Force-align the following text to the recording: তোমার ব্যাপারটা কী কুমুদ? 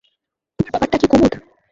তোমার 0.59 0.71
ব্যাপারটা 0.71 0.97
কী 0.97 1.07
কুমুদ? 1.07 1.33